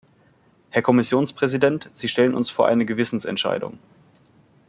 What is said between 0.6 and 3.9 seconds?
Herr Kommissionspräsident, Sie stellen uns vor eine Gewissensentscheidung.